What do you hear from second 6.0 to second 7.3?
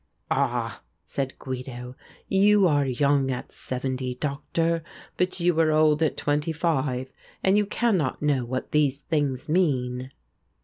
at twenty five,